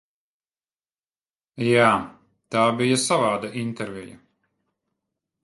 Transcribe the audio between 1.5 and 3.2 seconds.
Jā, tā bija